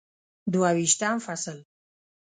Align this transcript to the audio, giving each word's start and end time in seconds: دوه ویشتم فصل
دوه 0.53 0.69
ویشتم 0.77 1.17
فصل 1.25 1.57